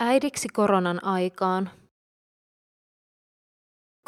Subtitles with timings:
[0.00, 1.70] Äidiksi koronan aikaan.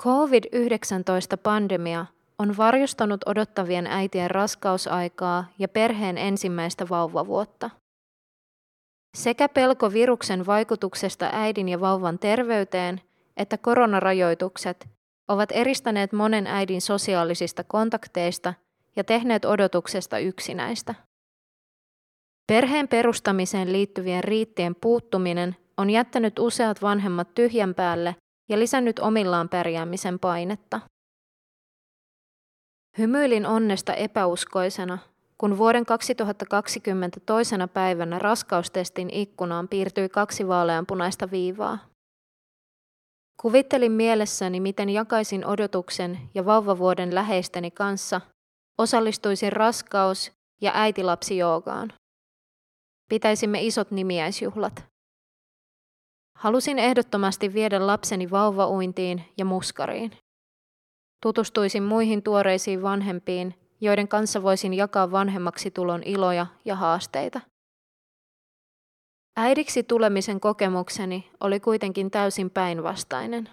[0.03, 2.07] COVID-19-pandemia
[2.38, 7.71] on varjostanut odottavien äitien raskausaikaa ja perheen ensimmäistä vauvavuotta.
[9.16, 13.01] Sekä pelko viruksen vaikutuksesta äidin ja vauvan terveyteen
[13.39, 14.89] että koronarajoitukset
[15.29, 18.55] ovat eristäneet monen äidin sosiaalisista kontakteista
[18.97, 20.95] ja tehneet odotuksesta yksinäistä.
[22.47, 28.16] Perheen perustamiseen liittyvien riittien puuttuminen on jättänyt useat vanhemmat tyhjän päälle
[28.48, 30.80] ja lisännyt omillaan pärjäämisen painetta.
[32.98, 34.98] Hymyilin onnesta epäuskoisena,
[35.38, 41.79] kun vuoden 2020 toisena päivänä raskaustestin ikkunaan piirtyi kaksi vaaleanpunaista viivaa.
[43.42, 48.20] Kuvittelin mielessäni, miten jakaisin odotuksen ja vauvavuoden läheisteni kanssa,
[48.79, 51.92] osallistuisin raskaus- ja äitilapsi joogaan.
[53.09, 54.88] Pitäisimme isot nimiäisjuhlat.
[56.38, 60.12] Halusin ehdottomasti viedä lapseni vauvauintiin ja muskariin.
[61.23, 67.41] Tutustuisin muihin tuoreisiin vanhempiin, joiden kanssa voisin jakaa vanhemmaksi tulon iloja ja haasteita.
[69.37, 73.49] Äidiksi tulemisen kokemukseni oli kuitenkin täysin päinvastainen.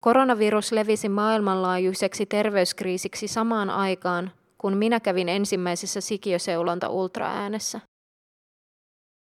[0.00, 7.80] Koronavirus levisi maailmanlaajuiseksi terveyskriisiksi samaan aikaan, kun minä kävin ensimmäisessä sikiöseulonta ultraäänessä.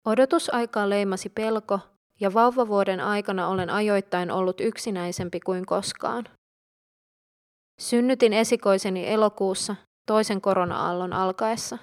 [0.07, 1.79] Odotusaikaa leimasi pelko
[2.21, 6.25] ja vauvavuoden aikana olen ajoittain ollut yksinäisempi kuin koskaan.
[7.81, 11.79] Synnytin esikoiseni elokuussa toisen korona-aallon alkaessa.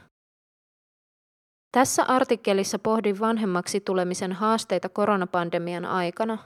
[1.72, 6.38] Tässä artikkelissa pohdin vanhemmaksi tulemisen haasteita koronapandemian aikana.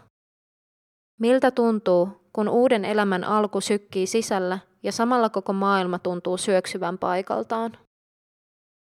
[1.20, 7.78] Miltä tuntuu, kun uuden elämän alku sykkii sisällä ja samalla koko maailma tuntuu syöksyvän paikaltaan?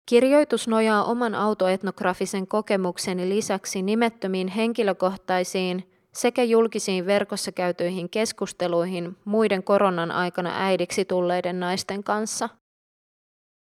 [0.06, 10.12] Kirjoitus nojaa oman autoetnografisen kokemukseni lisäksi nimettömiin henkilökohtaisiin sekä julkisiin verkossa käytyihin keskusteluihin muiden koronan
[10.12, 12.50] aikana äidiksi tulleiden naisten kanssa.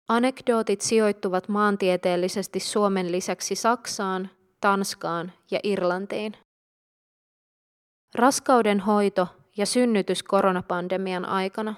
[0.08, 4.30] Anekdootit sijoittuvat maantieteellisesti Suomen lisäksi Saksaan,
[4.60, 6.36] Tanskaan ja Irlantiin.
[8.14, 11.74] Raskauden hoito ja synnytys koronapandemian aikana.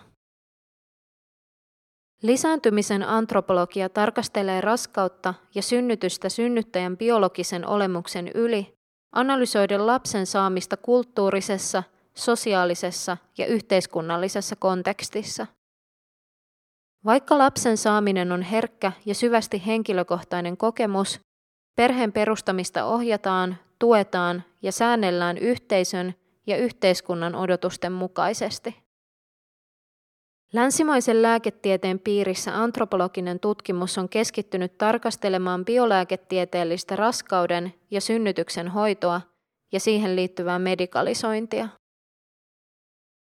[2.23, 8.77] Lisääntymisen antropologia tarkastelee raskautta ja synnytystä synnyttäjän biologisen olemuksen yli,
[9.13, 11.83] analysoiden lapsen saamista kulttuurisessa,
[12.15, 15.47] sosiaalisessa ja yhteiskunnallisessa kontekstissa.
[17.05, 21.21] Vaikka lapsen saaminen on herkkä ja syvästi henkilökohtainen kokemus,
[21.77, 26.15] perheen perustamista ohjataan, tuetaan ja säännellään yhteisön
[26.47, 28.86] ja yhteiskunnan odotusten mukaisesti.
[30.53, 39.21] Länsimaisen lääketieteen piirissä antropologinen tutkimus on keskittynyt tarkastelemaan biolääketieteellistä raskauden ja synnytyksen hoitoa
[39.73, 41.69] ja siihen liittyvää medikalisointia.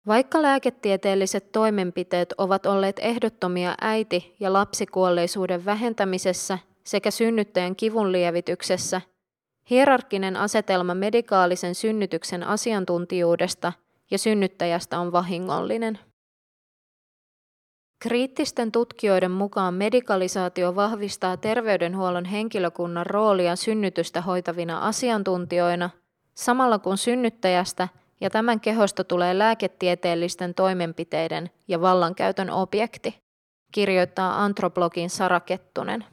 [0.06, 9.00] Vaikka lääketieteelliset toimenpiteet ovat olleet ehdottomia äiti- ja lapsikuolleisuuden vähentämisessä sekä synnyttäjän kivun lievityksessä,
[9.70, 13.72] hierarkkinen asetelma medikaalisen synnytyksen asiantuntijuudesta
[14.10, 15.98] ja synnyttäjästä on vahingollinen.
[18.04, 25.90] Kriittisten tutkijoiden mukaan medikalisaatio vahvistaa terveydenhuollon henkilökunnan roolia synnytystä hoitavina asiantuntijoina,
[26.34, 27.88] samalla kun synnyttäjästä
[28.20, 33.18] ja tämän kehosta tulee lääketieteellisten toimenpiteiden ja vallankäytön objekti,
[33.72, 36.04] kirjoittaa antropologin Sara Kettunen.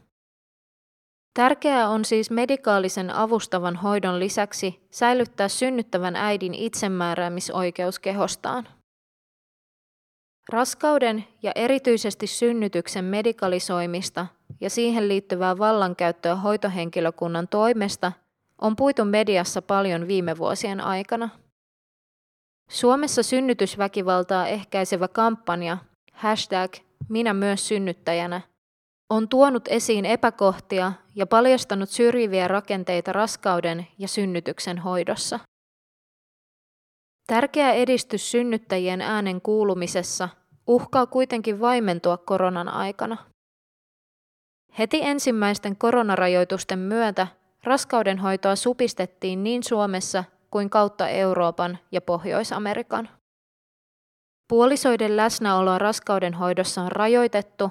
[1.34, 8.68] Tärkeää on siis medikaalisen avustavan hoidon lisäksi säilyttää synnyttävän äidin itsemääräämisoikeus kehostaan.
[10.50, 14.28] Raskauden ja erityisesti synnytyksen medikalisoimista
[14.62, 18.12] ja siihen liittyvää vallankäyttöä hoitohenkilökunnan toimesta
[18.62, 21.30] on puitu mediassa paljon viime vuosien aikana.
[22.70, 25.78] Suomessa synnytysväkivaltaa ehkäisevä kampanja,
[26.14, 26.74] hashtag
[27.10, 28.42] minä myös synnyttäjänä,
[29.10, 35.40] on tuonut esiin epäkohtia ja paljastanut syrjiviä rakenteita raskauden ja synnytyksen hoidossa.
[37.28, 40.30] Tärkeä edistys synnyttäjien äänen kuulumisessa
[40.68, 43.18] uhkaa kuitenkin vaimentua koronan aikana.
[44.80, 47.28] Heti ensimmäisten koronarajoitusten myötä
[47.64, 53.10] raskaudenhoitoa supistettiin niin Suomessa kuin kautta Euroopan ja Pohjois-Amerikan.
[54.48, 57.70] Puolisoiden läsnäoloa raskaudenhoidossa on rajoitettu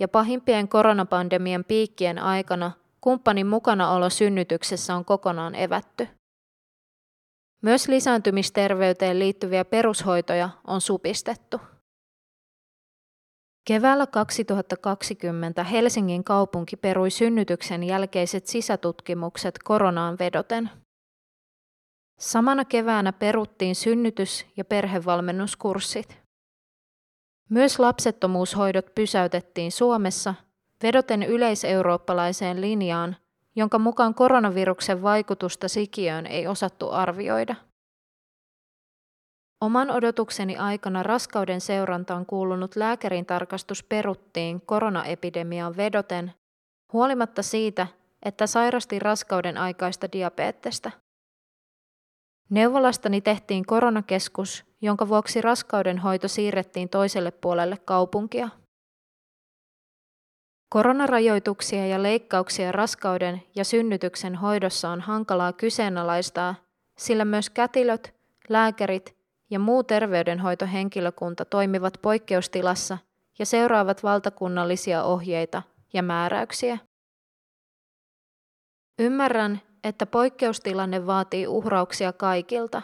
[0.00, 6.08] ja pahimpien koronapandemian piikkien aikana kumppanin mukanaolo synnytyksessä on kokonaan evätty.
[7.62, 11.60] Myös lisääntymisterveyteen liittyviä perushoitoja on supistettu.
[13.64, 20.70] Keväällä 2020 Helsingin kaupunki perui synnytyksen jälkeiset sisätutkimukset koronaan vedoten.
[22.18, 26.18] Samana keväänä peruttiin synnytys- ja perhevalmennuskurssit.
[27.48, 30.34] Myös lapsettomuushoidot pysäytettiin Suomessa
[30.82, 33.16] vedoten yleiseurooppalaiseen linjaan,
[33.56, 37.54] jonka mukaan koronaviruksen vaikutusta sikiöön ei osattu arvioida.
[39.60, 46.32] Oman odotukseni aikana raskauden seurantaan kuulunut lääkärin tarkastus peruttiin koronaepidemiaan vedoten,
[46.92, 47.86] huolimatta siitä,
[48.22, 50.90] että sairasti raskauden aikaista diabeettesta.
[52.50, 58.48] Neuvolastani tehtiin koronakeskus, jonka vuoksi raskauden hoito siirrettiin toiselle puolelle kaupunkia.
[60.72, 66.54] Koronarajoituksia ja leikkauksia raskauden ja synnytyksen hoidossa on hankalaa kyseenalaistaa,
[66.98, 68.14] sillä myös kätilöt,
[68.48, 69.16] lääkärit
[69.50, 72.98] ja muu terveydenhoitohenkilökunta toimivat poikkeustilassa
[73.38, 75.62] ja seuraavat valtakunnallisia ohjeita
[75.92, 76.78] ja määräyksiä.
[78.98, 82.82] Ymmärrän, että poikkeustilanne vaatii uhrauksia kaikilta.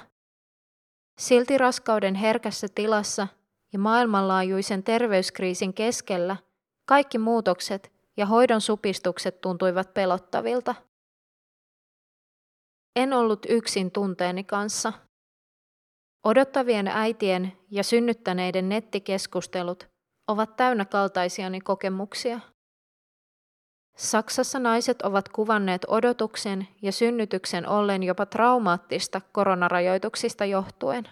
[1.19, 3.29] Silti raskauden herkässä tilassa
[3.73, 6.37] ja maailmanlaajuisen terveyskriisin keskellä
[6.87, 10.75] kaikki muutokset ja hoidon supistukset tuntuivat pelottavilta.
[12.97, 14.93] En ollut yksin tunteeni kanssa.
[16.25, 19.88] Odottavien äitien ja synnyttäneiden nettikeskustelut
[20.29, 22.41] ovat täynnä kaltaisiani kokemuksia.
[23.97, 31.09] Saksassa naiset ovat kuvanneet odotuksen ja synnytyksen ollen jopa traumaattista koronarajoituksista johtuen.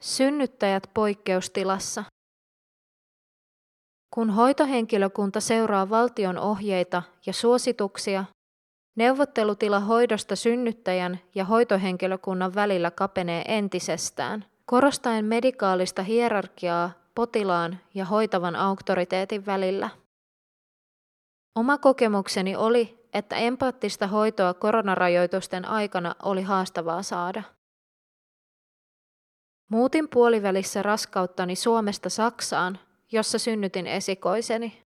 [0.00, 2.04] Synnyttäjät poikkeustilassa.
[4.14, 8.24] Kun hoitohenkilökunta seuraa valtion ohjeita ja suosituksia,
[8.96, 19.46] neuvottelutila hoidosta synnyttäjän ja hoitohenkilökunnan välillä kapenee entisestään, korostaen medikaalista hierarkiaa potilaan ja hoitavan auktoriteetin
[19.46, 19.90] välillä.
[21.54, 27.42] Oma kokemukseni oli, että empaattista hoitoa koronarajoitusten aikana oli haastavaa saada.
[29.70, 32.78] Muutin puolivälissä raskauttani Suomesta Saksaan,
[33.12, 34.82] jossa synnytin esikoiseni.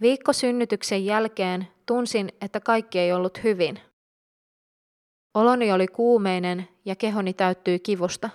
[0.00, 3.80] Viikko synnytyksen jälkeen tunsin, että kaikki ei ollut hyvin.
[5.34, 8.30] Oloni oli kuumeinen ja kehoni täyttyi kivusta.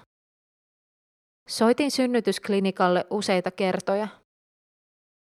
[1.49, 4.07] Soitin synnytysklinikalle useita kertoja.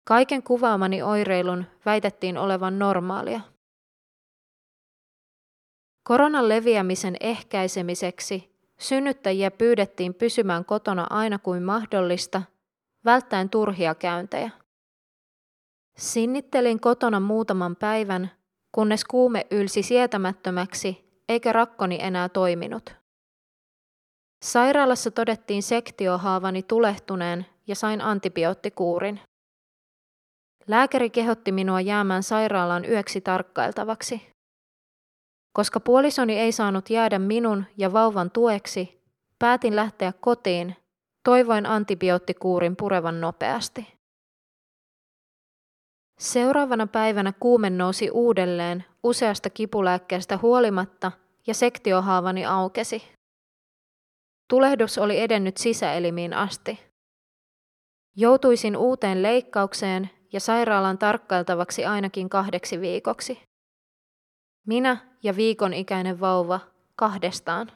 [0.04, 3.40] Kaiken kuvaamani oireilun väitettiin olevan normaalia.
[6.08, 12.42] Koronan leviämisen ehkäisemiseksi synnyttäjiä pyydettiin pysymään kotona aina kuin mahdollista,
[13.06, 14.50] välttäen turhia käyntejä.
[15.98, 18.30] Sinnittelin kotona muutaman päivän,
[18.72, 22.94] kunnes kuume ylsi sietämättömäksi eikä rakkoni enää toiminut.
[24.44, 29.20] Sairaalassa todettiin sektiohaavani tulehtuneen ja sain antibioottikuurin.
[30.66, 34.32] Lääkäri kehotti minua jäämään sairaalaan yöksi tarkkailtavaksi.
[35.52, 39.02] Koska puolisoni ei saanut jäädä minun ja vauvan tueksi,
[39.38, 40.76] päätin lähteä kotiin,
[41.26, 43.86] toivoin antibioottikuurin purevan nopeasti.
[46.18, 51.12] Seuraavana päivänä kuume nousi uudelleen useasta kipulääkkeestä huolimatta
[51.46, 53.02] ja sektiohaavani aukesi.
[54.50, 56.80] Tulehdus oli edennyt sisäelimiin asti.
[58.16, 63.42] Joutuisin uuteen leikkaukseen ja sairaalan tarkkailtavaksi ainakin kahdeksi viikoksi.
[64.66, 66.60] Minä ja viikon ikäinen vauva
[66.96, 67.72] kahdestaan.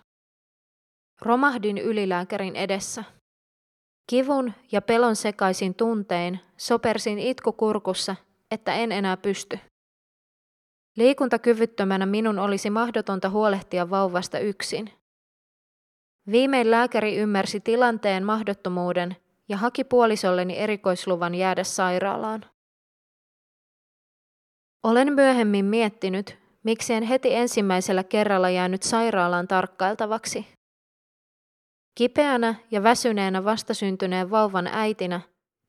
[1.22, 3.19] Romahdin ylilääkärin edessä.
[4.10, 8.16] Kivun ja pelon sekaisin tuntein sopersin itkukurkussa,
[8.50, 9.58] että en enää pysty.
[10.96, 14.90] Liikuntakyvyttömänä minun olisi mahdotonta huolehtia vauvasta yksin.
[16.30, 19.16] Viimein lääkäri ymmärsi tilanteen mahdottomuuden
[19.48, 22.44] ja haki puolisolleni erikoisluvan jäädä sairaalaan.
[24.82, 30.59] Olen myöhemmin miettinyt, miksi en heti ensimmäisellä kerralla jäänyt sairaalaan tarkkailtavaksi.
[31.94, 35.20] Kipeänä ja väsyneenä vastasyntyneen vauvan äitinä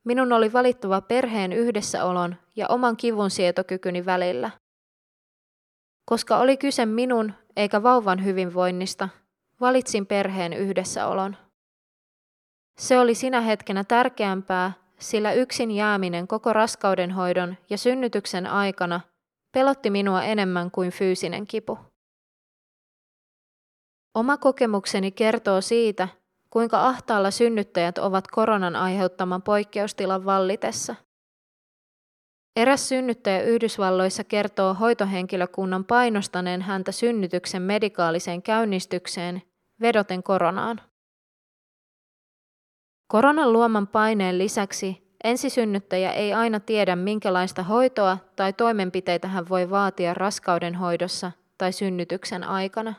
[0.03, 4.51] minun oli valittava perheen yhdessäolon ja oman kivun sietokykyni välillä.
[6.05, 9.09] Koska oli kyse minun eikä vauvan hyvinvoinnista,
[9.61, 11.37] valitsin perheen yhdessäolon.
[12.79, 19.01] Se oli sinä hetkenä tärkeämpää, sillä yksin jääminen koko raskaudenhoidon ja synnytyksen aikana
[19.51, 21.79] pelotti minua enemmän kuin fyysinen kipu.
[24.15, 26.07] Oma kokemukseni kertoo siitä,
[26.49, 30.95] kuinka ahtaalla synnyttäjät ovat koronan aiheuttaman poikkeustilan vallitessa.
[32.55, 39.41] Eräs synnyttäjä Yhdysvalloissa kertoo hoitohenkilökunnan painostaneen häntä synnytyksen medikaaliseen käynnistykseen
[39.81, 40.81] vedoten koronaan.
[43.07, 50.13] Koronan luoman paineen lisäksi ensisynnyttäjä ei aina tiedä, minkälaista hoitoa tai toimenpiteitä hän voi vaatia
[50.13, 52.93] raskauden hoidossa tai synnytyksen aikana.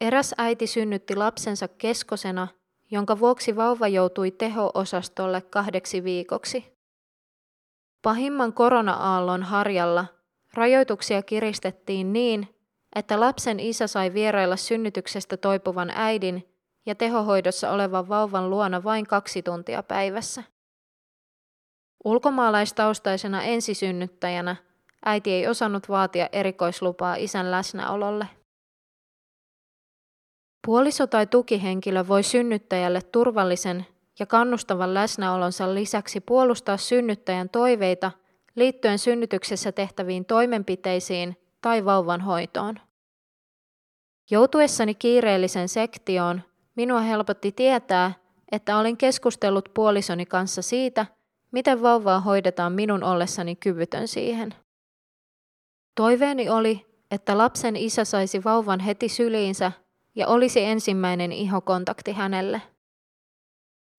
[0.00, 2.48] Eräs äiti synnytti lapsensa keskosena,
[2.90, 6.76] jonka vuoksi vauva joutui teho-osastolle kahdeksi viikoksi.
[8.02, 10.06] Pahimman korona-aallon harjalla
[10.54, 12.48] rajoituksia kiristettiin niin,
[12.94, 16.48] että lapsen isä sai vierailla synnytyksestä toipuvan äidin
[16.86, 20.42] ja tehohoidossa olevan vauvan luona vain kaksi tuntia päivässä.
[22.04, 24.56] Ulkomaalaistaustaisena ensisynnyttäjänä
[25.04, 28.26] äiti ei osannut vaatia erikoislupaa isän läsnäololle.
[30.66, 33.86] Puoliso tai tukihenkilö voi synnyttäjälle turvallisen
[34.18, 38.12] ja kannustavan läsnäolonsa lisäksi puolustaa synnyttäjän toiveita
[38.54, 42.74] liittyen synnytyksessä tehtäviin toimenpiteisiin tai vauvan hoitoon.
[44.30, 46.42] Joutuessani kiireellisen sektioon
[46.76, 48.12] minua helpotti tietää,
[48.52, 51.06] että olin keskustellut puolisoni kanssa siitä,
[51.52, 54.54] miten vauvaa hoidetaan minun ollessani kyvytön siihen.
[55.94, 59.72] Toiveeni oli, että lapsen isä saisi vauvan heti syliinsä
[60.16, 62.62] ja olisi ensimmäinen ihokontakti hänelle.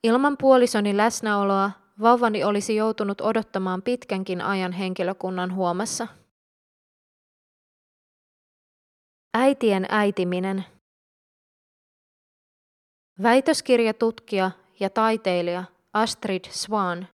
[0.03, 1.71] Ilman puolisoni läsnäoloa
[2.01, 6.07] vauvani olisi joutunut odottamaan pitkänkin ajan henkilökunnan huomassa.
[9.33, 10.65] Äitien äitiminen.
[13.24, 17.07] Väitöskirjatutkija ja taiteilija Astrid Swan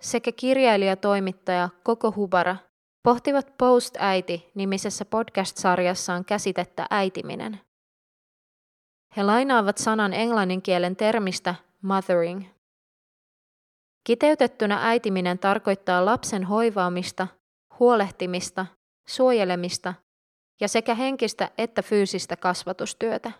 [0.00, 2.56] sekä kirjailijatoimittaja Koko Hubara
[3.02, 7.60] pohtivat Post-äiti-nimisessä podcast-sarjassaan käsitettä äitiminen.
[9.16, 12.44] He lainaavat sanan englannin kielen termistä mothering.
[14.04, 17.28] Kiteytettynä äitiminen tarkoittaa lapsen hoivaamista,
[17.78, 18.66] huolehtimista,
[19.08, 19.94] suojelemista
[20.60, 23.32] ja sekä henkistä että fyysistä kasvatustyötä.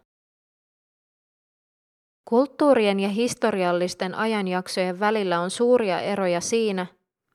[2.28, 6.86] Kulttuurien ja historiallisten ajanjaksojen välillä on suuria eroja siinä,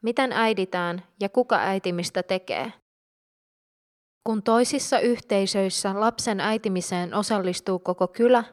[0.01, 2.73] miten äiditään ja kuka äitimistä tekee.
[4.23, 8.43] Kun toisissa yhteisöissä lapsen äitimiseen osallistuu koko kylä,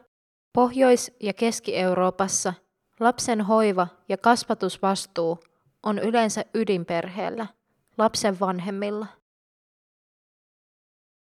[0.53, 2.53] Pohjois- ja Keski-Euroopassa
[2.99, 5.39] lapsen hoiva ja kasvatusvastuu
[5.83, 7.47] on yleensä ydinperheellä,
[7.97, 9.07] lapsen vanhemmilla.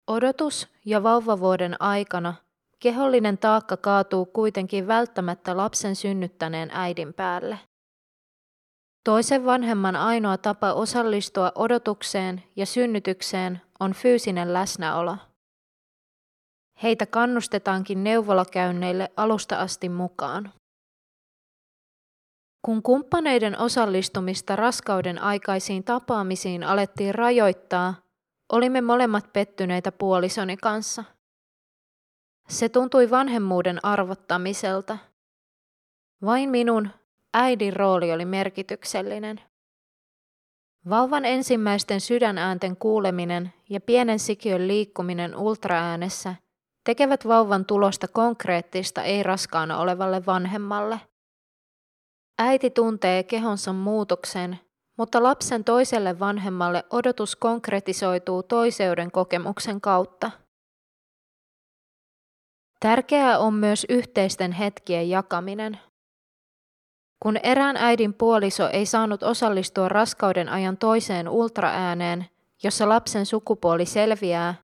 [0.07, 2.33] Odotus- ja vauvavuoden aikana
[2.79, 7.59] kehollinen taakka kaatuu kuitenkin välttämättä lapsen synnyttäneen äidin päälle.
[9.03, 15.17] Toisen vanhemman ainoa tapa osallistua odotukseen ja synnytykseen on fyysinen läsnäolo.
[16.83, 20.53] Heitä kannustetaankin neuvolakäynneille alusta asti mukaan.
[22.65, 27.93] Kun kumppaneiden osallistumista raskauden aikaisiin tapaamisiin alettiin rajoittaa,
[28.51, 31.03] olimme molemmat pettyneitä puolisoni kanssa.
[32.49, 34.97] Se tuntui vanhemmuuden arvottamiselta.
[36.25, 36.89] Vain minun,
[37.33, 39.41] äidin rooli oli merkityksellinen.
[40.89, 46.35] Vauvan ensimmäisten sydänäänten kuuleminen ja pienen sikiön liikkuminen ultraäänessä
[46.83, 50.99] tekevät vauvan tulosta konkreettista ei raskaana olevalle vanhemmalle.
[52.39, 54.59] Äiti tuntee kehonsa muutoksen,
[54.97, 60.31] mutta lapsen toiselle vanhemmalle odotus konkretisoituu toiseuden kokemuksen kautta.
[62.79, 65.79] Tärkeää on myös yhteisten hetkien jakaminen.
[67.23, 72.25] Kun erään äidin puoliso ei saanut osallistua raskauden ajan toiseen ultraääneen,
[72.63, 74.55] jossa lapsen sukupuoli selviää,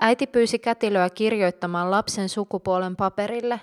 [0.00, 3.60] äiti pyysi kätilöä kirjoittamaan lapsen sukupuolen paperille.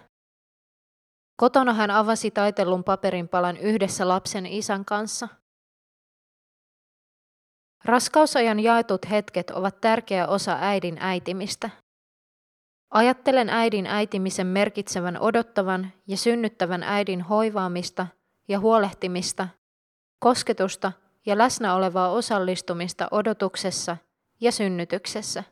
[1.38, 5.28] Kotona hän avasi taitellun paperin palan yhdessä lapsen isän kanssa.
[7.86, 11.70] Raskausajan jaetut hetket ovat tärkeä osa äidin äitimistä.
[12.94, 18.08] Ajattelen äidin äitimisen merkitsevän odottavan ja synnyttävän äidin hoivaamista
[18.48, 19.48] ja huolehtimista,
[20.20, 20.92] kosketusta
[21.26, 23.98] ja läsnä olevaa osallistumista odotuksessa
[24.42, 25.44] ja synnytyksessä.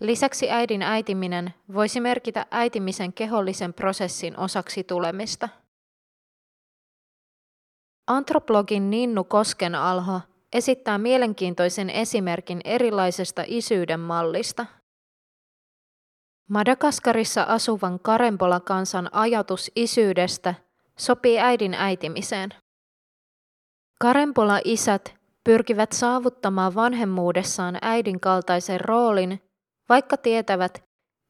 [0.00, 5.48] Lisäksi äidin äitiminen voisi merkitä äitimisen kehollisen prosessin osaksi tulemista.
[8.06, 10.20] Antropologin Ninnu Koskenalho
[10.52, 14.66] esittää mielenkiintoisen esimerkin erilaisesta isyyden mallista–
[16.50, 20.54] Madagaskarissa asuvan Karempola-kansan ajatus isyydestä
[21.00, 22.50] sopii äidin äitimiseen.
[24.00, 25.14] Karempola-isät
[25.44, 29.40] pyrkivät saavuttamaan vanhemmuudessaan äidin kaltaisen roolin,
[29.88, 30.82] vaikka tietävät,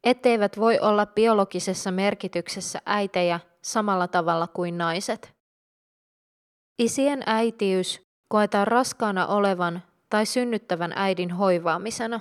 [0.05, 5.33] etteivät voi olla biologisessa merkityksessä äitejä samalla tavalla kuin naiset.
[6.79, 12.21] Isien äitiys koetaan raskaana olevan tai synnyttävän äidin hoivaamisena.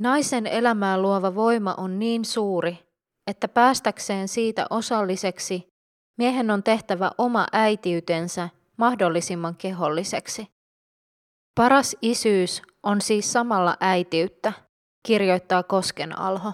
[0.00, 2.78] Naisen elämää luova voima on niin suuri,
[3.30, 5.71] että päästäkseen siitä osalliseksi
[6.18, 10.46] miehen on tehtävä oma äitiytensä mahdollisimman keholliseksi.
[11.54, 14.52] Paras isyys on siis samalla äitiyttä,
[15.06, 16.52] kirjoittaa Kosken Alho.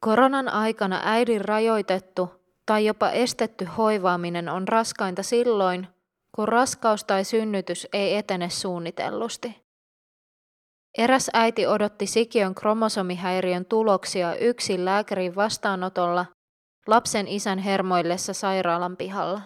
[0.00, 2.30] Koronan aikana äidin rajoitettu
[2.66, 5.88] tai jopa estetty hoivaaminen on raskainta silloin,
[6.34, 9.64] kun raskaus tai synnytys ei etene suunnitellusti.
[10.98, 16.26] Eräs äiti odotti sikiön kromosomihäiriön tuloksia yksin lääkärin vastaanotolla
[16.86, 19.40] lapsen isän hermoillessa sairaalan pihalla.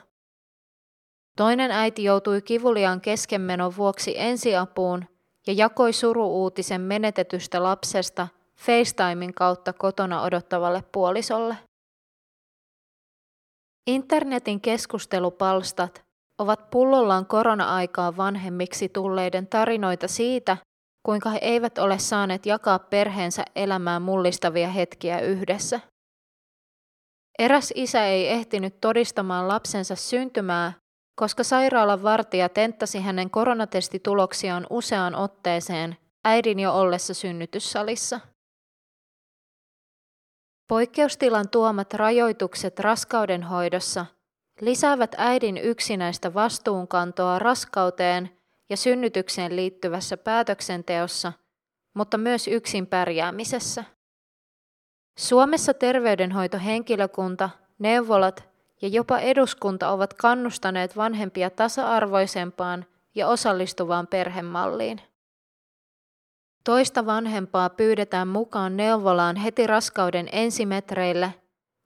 [1.36, 5.04] Toinen äiti joutui kivuliaan keskenmenon vuoksi ensiapuun
[5.46, 11.56] ja jakoi suruuutisen menetetystä lapsesta FaceTimein kautta kotona odottavalle puolisolle.
[13.86, 16.04] Internetin keskustelupalstat
[16.38, 20.56] ovat pullollaan korona-aikaa vanhemmiksi tulleiden tarinoita siitä,
[21.02, 25.80] kuinka he eivät ole saaneet jakaa perheensä elämää mullistavia hetkiä yhdessä.
[27.38, 30.72] Eräs isä ei ehtinyt todistamaan lapsensa syntymää,
[31.14, 38.20] koska sairaalan vartija tenttasi hänen koronatestituloksiaan useaan otteeseen äidin jo ollessa synnytyssalissa.
[40.68, 44.06] Poikkeustilan tuomat rajoitukset raskaudenhoidossa
[44.60, 48.30] lisäävät äidin yksinäistä vastuunkantoa raskauteen
[48.70, 51.32] ja synnytykseen liittyvässä päätöksenteossa,
[51.94, 53.84] mutta myös yksin pärjäämisessä.
[55.18, 58.48] Suomessa terveydenhoitohenkilökunta, neuvolat
[58.82, 65.00] ja jopa eduskunta ovat kannustaneet vanhempia tasa-arvoisempaan ja osallistuvaan perhemalliin.
[66.64, 71.34] Toista vanhempaa pyydetään mukaan neuvolaan heti raskauden ensimetreille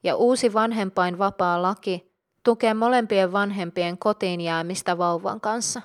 [0.03, 2.13] ja uusi vanhempain vapaa laki
[2.45, 5.83] tukee molempien vanhempien kotiin jäämistä vauvan kanssa.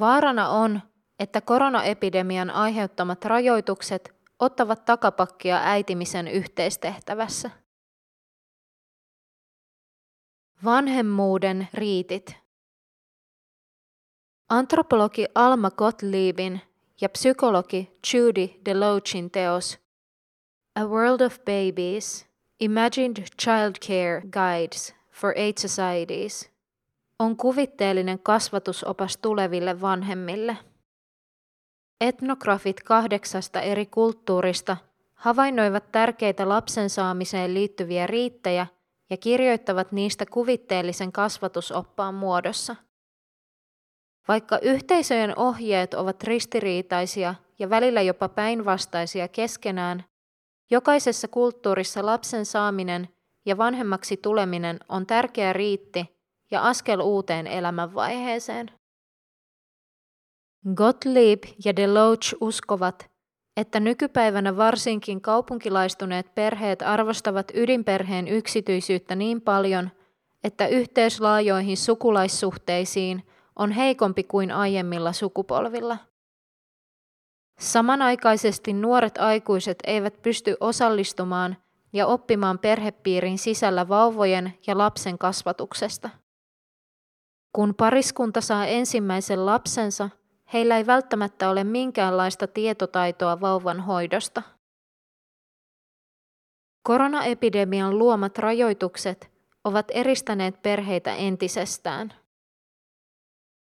[0.00, 0.80] Vaarana on,
[1.18, 7.50] että koronaepidemian aiheuttamat rajoitukset ottavat takapakkia äitimisen yhteistehtävässä.
[10.64, 12.36] Vanhemmuuden riitit.
[14.48, 16.60] Antropologi Alma Gottliebin
[17.00, 19.78] ja psykologi Judy DeLochin teos
[20.80, 22.26] A World of Babies,
[22.60, 26.50] Imagined Childcare Guides for Eight Societies
[27.18, 30.56] on kuvitteellinen kasvatusopas tuleville vanhemmille.
[32.00, 34.76] Etnografit kahdeksasta eri kulttuurista
[35.14, 38.66] havainnoivat tärkeitä lapsen saamiseen liittyviä riittejä
[39.10, 42.76] ja kirjoittavat niistä kuvitteellisen kasvatusoppaan muodossa–
[44.28, 50.04] vaikka yhteisöjen ohjeet ovat ristiriitaisia ja välillä jopa päinvastaisia keskenään,
[50.70, 53.08] jokaisessa kulttuurissa lapsen saaminen
[53.46, 56.18] ja vanhemmaksi tuleminen on tärkeä riitti
[56.50, 58.70] ja askel uuteen elämänvaiheeseen.
[60.74, 63.10] Gottlieb ja Deloach uskovat,
[63.56, 69.90] että nykypäivänä varsinkin kaupunkilaistuneet perheet arvostavat ydinperheen yksityisyyttä niin paljon,
[70.44, 73.22] että yhteys laajoihin sukulaissuhteisiin–
[73.58, 75.98] on heikompi kuin aiemmilla sukupolvilla.
[77.60, 81.56] Samanaikaisesti nuoret aikuiset eivät pysty osallistumaan
[81.92, 86.10] ja oppimaan perhepiirin sisällä vauvojen ja lapsen kasvatuksesta.
[87.52, 90.10] Kun pariskunta saa ensimmäisen lapsensa,
[90.52, 94.42] heillä ei välttämättä ole minkäänlaista tietotaitoa vauvan hoidosta.
[96.82, 99.30] Koronaepidemian luomat rajoitukset
[99.64, 102.14] ovat eristäneet perheitä entisestään.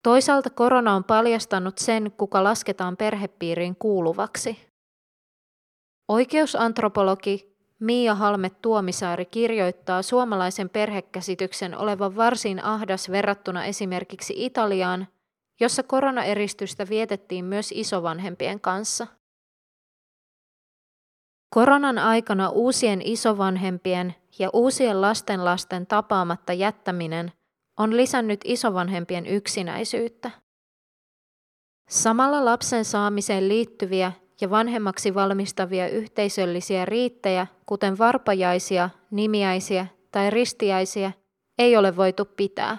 [0.03, 4.66] Toisaalta korona on paljastanut sen, kuka lasketaan perhepiiriin kuuluvaksi.
[6.09, 15.09] Oikeusantropologi Mia Halme Tuomisaari kirjoittaa suomalaisen perhekäsityksen olevan varsin ahdas verrattuna esimerkiksi Italiaan,
[15.61, 19.07] jossa koronaeristystä vietettiin myös isovanhempien kanssa.
[21.55, 27.33] Koronan aikana uusien isovanhempien ja uusien lastenlasten tapaamatta jättäminen–
[27.77, 30.31] on lisännyt isovanhempien yksinäisyyttä.
[31.88, 41.12] Samalla lapsen saamiseen liittyviä ja vanhemmaksi valmistavia yhteisöllisiä riittejä, kuten varpajaisia, nimiäisiä tai ristiäisiä,
[41.59, 42.79] ei ole voitu pitää.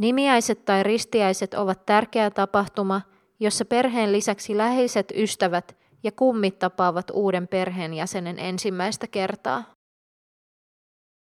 [0.00, 3.00] Nimiäiset tai ristiäiset ovat tärkeä tapahtuma,
[3.40, 9.64] jossa perheen lisäksi läheiset ystävät ja kummit tapaavat uuden perheenjäsenen ensimmäistä kertaa.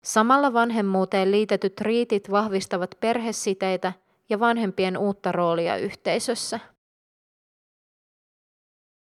[0.03, 3.93] Samalla vanhemmuuteen liitetyt riitit vahvistavat perhesiteitä
[4.29, 6.59] ja vanhempien uutta roolia yhteisössä.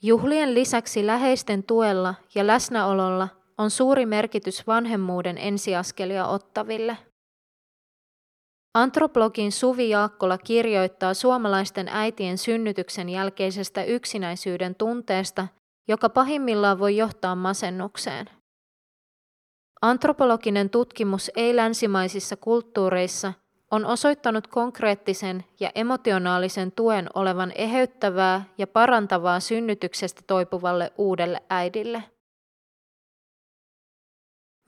[0.02, 6.98] Juhlien lisäksi läheisten tuella ja läsnäololla on suuri merkitys vanhemmuuden ensiaskelia ottaville.
[8.78, 15.48] Antropologin Suvi Jaakkola kirjoittaa suomalaisten äitien synnytyksen jälkeisestä yksinäisyyden tunteesta,
[15.88, 18.30] joka pahimmillaan voi johtaa masennukseen.
[19.82, 23.34] Antropologinen tutkimus ei länsimaisissa kulttuureissa
[23.72, 32.04] on osoittanut konkreettisen ja emotionaalisen tuen olevan eheyttävää ja parantavaa synnytyksestä toipuvalle uudelle äidille.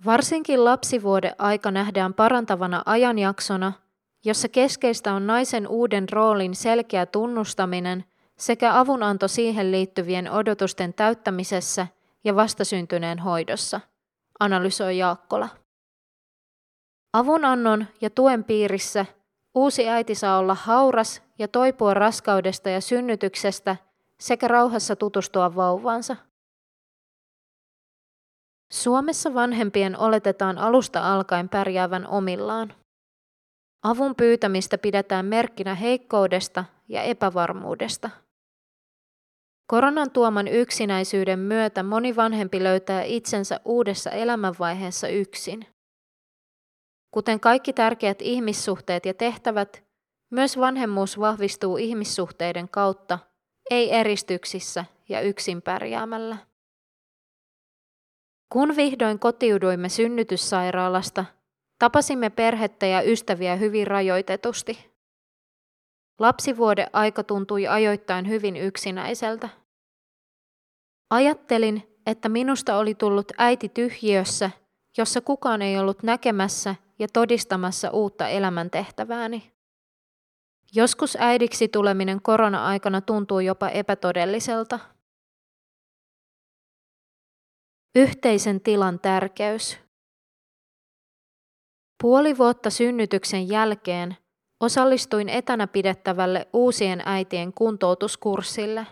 [0.05, 3.73] Varsinkin lapsivuode aika nähdään parantavana ajanjaksona,
[4.25, 8.05] jossa keskeistä on naisen uuden roolin selkeä tunnustaminen
[8.37, 11.87] sekä avunanto siihen liittyvien odotusten täyttämisessä
[12.23, 13.81] ja vastasyntyneen hoidossa,
[14.39, 15.49] analysoi Jaakkola.
[17.13, 19.05] Avunannon ja tuen piirissä
[19.55, 23.75] uusi äiti saa olla hauras ja toipua raskaudesta ja synnytyksestä
[24.19, 26.15] sekä rauhassa tutustua vauvaansa.
[28.71, 32.73] Suomessa vanhempien oletetaan alusta alkaen pärjäävän omillaan.
[33.83, 38.09] Avun pyytämistä pidetään merkkinä heikkoudesta ja epävarmuudesta.
[39.67, 45.65] Koronan tuoman yksinäisyyden myötä moni vanhempi löytää itsensä uudessa elämänvaiheessa yksin.
[47.11, 49.83] Kuten kaikki tärkeät ihmissuhteet ja tehtävät,
[50.31, 53.19] myös vanhemmuus vahvistuu ihmissuhteiden kautta,
[53.69, 56.37] ei eristyksissä ja yksin pärjäämällä.
[58.53, 61.25] Kun vihdoin kotiuduimme synnytyssairaalasta,
[61.79, 64.89] tapasimme perhettä ja ystäviä hyvin rajoitetusti.
[66.19, 69.49] Lapsivuode aika tuntui ajoittain hyvin yksinäiseltä.
[71.09, 74.51] Ajattelin, että minusta oli tullut äiti tyhjiössä,
[74.97, 79.53] jossa kukaan ei ollut näkemässä ja todistamassa uutta elämäntehtävääni.
[80.75, 84.79] Joskus äidiksi tuleminen korona-aikana tuntuu jopa epätodelliselta.
[87.95, 89.88] Yhteisen tilan tärkeys.
[92.01, 94.17] Puoli vuotta synnytyksen jälkeen
[94.59, 98.87] osallistuin etänä pidettävälle uusien äitien kuntoutuskurssille.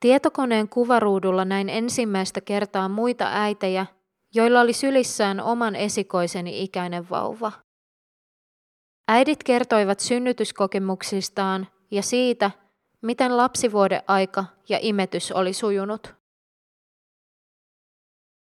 [0.00, 3.86] Tietokoneen kuvaruudulla näin ensimmäistä kertaa muita äitejä,
[4.34, 7.52] joilla oli sylissään oman esikoiseni ikäinen vauva.
[9.08, 12.50] Äidit kertoivat synnytyskokemuksistaan ja siitä,
[13.02, 16.14] miten lapsivuodeaika ja imetys oli sujunut.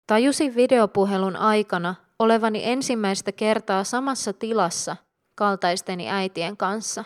[0.06, 4.96] Tajusin videopuhelun aikana olevani ensimmäistä kertaa samassa tilassa
[5.34, 7.04] kaltaisteni äitien kanssa.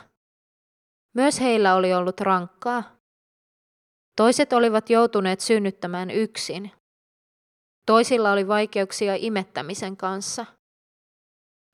[1.14, 2.82] Myös heillä oli ollut rankkaa.
[4.16, 6.70] Toiset olivat joutuneet synnyttämään yksin.
[7.86, 10.46] Toisilla oli vaikeuksia imettämisen kanssa.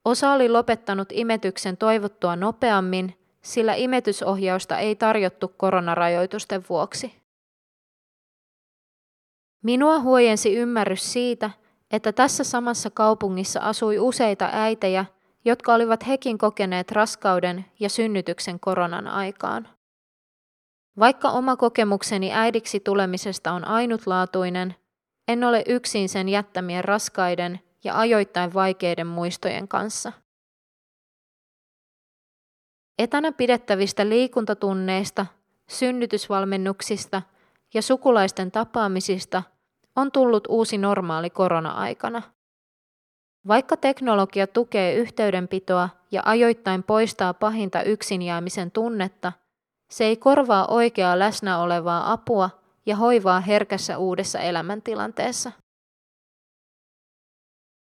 [0.05, 7.23] Osa oli lopettanut imetyksen toivottua nopeammin, sillä imetysohjausta ei tarjottu koronarajoitusten vuoksi.
[9.63, 11.49] Minua huojensi ymmärrys siitä,
[11.93, 15.05] että tässä samassa kaupungissa asui useita äitejä,
[15.45, 19.69] jotka olivat hekin kokeneet raskauden ja synnytyksen koronan aikaan.
[20.99, 24.75] Vaikka oma kokemukseni äidiksi tulemisesta on ainutlaatuinen,
[25.27, 30.11] en ole yksin sen jättämien raskaiden ja ajoittain vaikeiden muistojen kanssa.
[32.99, 35.25] Etänä pidettävistä liikuntatunneista,
[35.69, 37.21] synnytysvalmennuksista
[37.73, 39.43] ja sukulaisten tapaamisista
[39.95, 42.21] on tullut uusi normaali korona-aikana.
[43.47, 49.31] Vaikka teknologia tukee yhteydenpitoa ja ajoittain poistaa pahinta yksin jäämisen tunnetta,
[49.89, 52.49] se ei korvaa oikeaa läsnä olevaa apua
[52.85, 55.51] ja hoivaa herkässä uudessa elämäntilanteessa.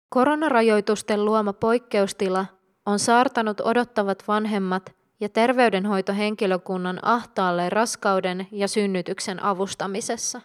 [0.09, 2.45] Koronarajoitusten luoma poikkeustila
[2.85, 10.41] on saartanut odottavat vanhemmat ja terveydenhoitohenkilökunnan ahtaalle raskauden ja synnytyksen avustamisessa.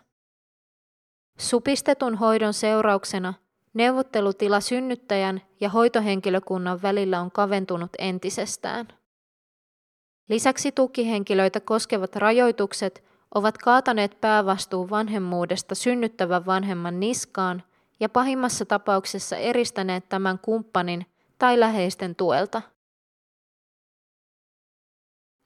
[1.40, 3.35] Supistetun hoidon seurauksena
[3.74, 8.88] neuvottelutila synnyttäjän ja hoitohenkilökunnan välillä on kaventunut entisestään.
[10.29, 17.62] Lisäksi tukihenkilöitä koskevat rajoitukset ovat kaataneet päävastuun vanhemmuudesta synnyttävän vanhemman niskaan
[18.00, 21.07] ja pahimmassa tapauksessa eristäneet tämän kumppanin
[21.38, 22.62] tai läheisten tuelta.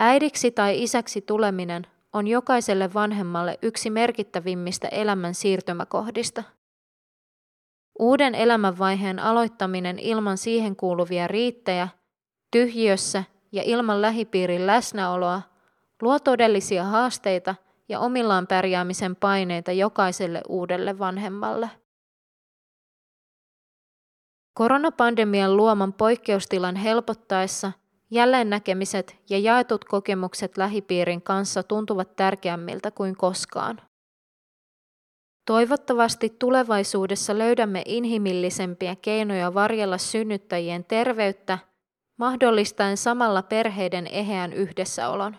[0.01, 6.43] Äidiksi tai isäksi tuleminen on jokaiselle vanhemmalle yksi merkittävimmistä elämän siirtymäkohdista.
[7.99, 11.89] Uuden elämänvaiheen aloittaminen ilman siihen kuuluvia riittejä,
[12.51, 15.43] tyhjiössä ja ilman lähipiirin läsnäoloa
[16.03, 17.55] luo todellisia haasteita
[17.89, 21.71] ja omillaan pärjäämisen paineita jokaiselle uudelle vanhemmalle.
[24.55, 27.73] Koronapandemian luoman poikkeustilan helpottaessa
[28.11, 33.81] jälleen näkemiset ja jaetut kokemukset lähipiirin kanssa tuntuvat tärkeämmiltä kuin koskaan.
[35.47, 41.59] Toivottavasti tulevaisuudessa löydämme inhimillisempiä keinoja varjella synnyttäjien terveyttä,
[42.19, 45.37] mahdollistaen samalla perheiden eheän yhdessäolon.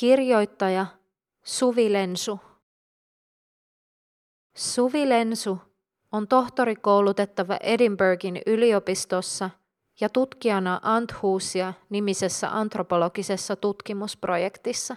[0.00, 0.86] Kirjoittaja
[1.44, 2.40] Suvi Lensu
[4.56, 5.58] Suvi Lensu
[6.12, 9.50] on tohtorikoulutettava Edinburghin yliopistossa
[10.00, 14.96] ja tutkijana Anthusia nimisessä antropologisessa tutkimusprojektissa.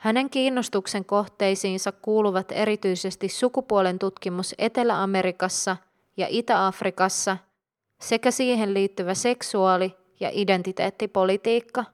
[0.00, 5.76] Hänen kiinnostuksen kohteisiinsa kuuluvat erityisesti sukupuolen tutkimus Etelä-Amerikassa
[6.16, 7.36] ja Itä-Afrikassa
[8.00, 11.84] sekä siihen liittyvä seksuaali- ja identiteettipolitiikka–